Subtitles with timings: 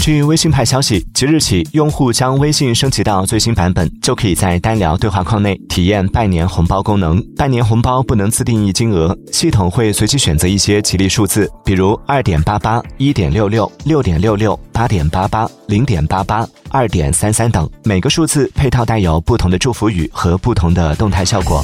[0.00, 7.22] 据微信派消息即日起用户将微信升级到最新版本就可以在单聊对话框内体验拜年红包功能。
[7.36, 17.68] 拜年红包不能自定义金额系统会随机选择一些吉利数字比如二点八八一点六六六点六六八点八八零点八八二点三三等。
[17.84, 21.62] 每个数字配套带有不同的祝福语和不同的动态效果。